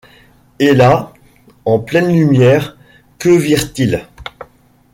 [0.57, 1.13] Et là,
[1.63, 2.75] en pleine lumière,
[3.19, 4.07] que virent-ils